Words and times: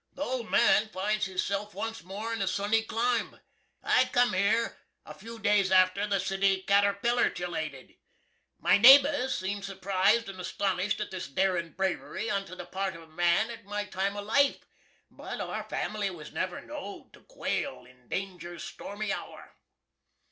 The 0.15 0.23
old 0.23 0.49
man 0.49 0.89
finds 0.89 1.27
hisself 1.27 1.75
once 1.75 2.03
more 2.03 2.33
in 2.33 2.41
a 2.41 2.47
Sunny 2.47 2.81
climb. 2.81 3.39
I 3.83 4.05
cum 4.11 4.33
here 4.33 4.79
a 5.05 5.13
few 5.13 5.37
days 5.37 5.71
arter 5.71 6.07
the 6.07 6.19
city 6.19 6.63
catterpillertulated. 6.67 7.95
My 8.57 8.79
naburs 8.79 9.37
seemed 9.37 9.63
surprised 9.63 10.25
& 10.25 10.25
astonisht 10.25 10.99
at 11.01 11.11
this 11.11 11.27
darin' 11.27 11.73
bravery 11.73 12.31
onto 12.31 12.55
the 12.55 12.65
part 12.65 12.95
of 12.95 13.03
a 13.03 13.07
man 13.09 13.51
at 13.51 13.65
my 13.65 13.85
time 13.85 14.15
of 14.17 14.25
life, 14.25 14.57
but 15.11 15.39
our 15.39 15.69
family 15.69 16.09
was 16.09 16.31
never 16.31 16.59
know'd 16.61 17.13
to 17.13 17.21
quale 17.25 17.85
in 17.85 18.07
danger's 18.09 18.63
stormy 18.63 19.13
hour. 19.13 19.53